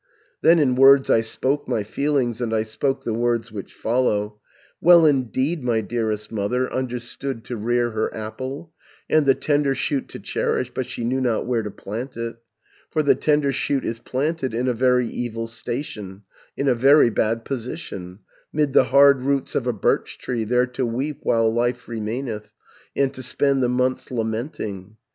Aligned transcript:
"Then 0.41 0.57
in 0.57 0.73
words 0.73 1.11
I 1.11 1.21
spoke 1.21 1.67
my 1.67 1.83
feelings, 1.83 2.41
And 2.41 2.55
I 2.55 2.63
spoke 2.63 3.03
the 3.03 3.13
words 3.13 3.51
which 3.51 3.71
follow: 3.75 4.39
'Well 4.81 5.05
indeed 5.05 5.63
my 5.63 5.81
dearest 5.81 6.31
mother 6.31 6.73
Understood 6.73 7.43
to 7.45 7.55
rear 7.55 7.91
her 7.91 8.11
apple, 8.11 8.73
660 9.11 9.15
And 9.15 9.25
the 9.27 9.35
tender 9.39 9.75
shoot 9.75 10.09
to 10.09 10.19
cherish, 10.19 10.71
But 10.73 10.87
she 10.87 11.03
knew 11.03 11.21
not 11.21 11.45
where 11.45 11.61
to 11.61 11.69
plant 11.69 12.17
it, 12.17 12.37
For 12.89 13.03
the 13.03 13.13
tender 13.13 13.51
shoot 13.51 13.85
is 13.85 13.99
planted 13.99 14.55
In 14.55 14.67
a 14.67 14.73
very 14.73 15.05
evil 15.05 15.45
station, 15.45 16.23
In 16.57 16.67
a 16.67 16.73
very 16.73 17.11
bad 17.11 17.45
position, 17.45 18.21
'Mid 18.51 18.73
the 18.73 18.85
hard 18.85 19.21
roots 19.21 19.53
of 19.53 19.67
a 19.67 19.71
birch 19.71 20.17
tree, 20.17 20.45
There 20.45 20.65
to 20.65 20.83
weep 20.83 21.19
while 21.21 21.53
life 21.53 21.87
remaineth, 21.87 22.51
And 22.95 23.13
to 23.13 23.21
spend 23.21 23.61
the 23.61 23.69
months 23.69 24.09
lamenting. 24.09 24.97